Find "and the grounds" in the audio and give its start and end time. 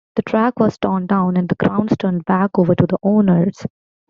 1.37-1.95